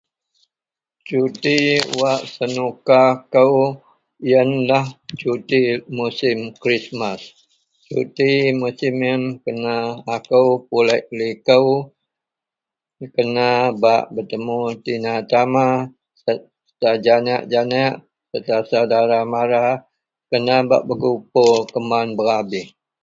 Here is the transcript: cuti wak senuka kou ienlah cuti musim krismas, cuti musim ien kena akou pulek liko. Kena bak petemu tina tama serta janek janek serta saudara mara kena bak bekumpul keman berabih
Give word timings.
cuti 1.07 1.57
wak 2.01 2.21
senuka 2.35 3.01
kou 3.33 3.57
ienlah 4.31 4.85
cuti 5.19 5.61
musim 5.97 6.37
krismas, 6.61 7.21
cuti 7.87 8.29
musim 8.61 8.95
ien 9.11 9.23
kena 9.43 9.75
akou 10.15 10.47
pulek 10.67 11.03
liko. 11.19 11.57
Kena 13.15 13.47
bak 13.83 14.03
petemu 14.13 14.57
tina 14.85 15.13
tama 15.31 15.67
serta 16.21 16.89
janek 17.05 17.41
janek 17.51 17.93
serta 18.29 18.57
saudara 18.69 19.19
mara 19.33 19.65
kena 20.29 20.55
bak 20.69 20.83
bekumpul 20.87 21.53
keman 21.73 22.07
berabih 22.17 22.67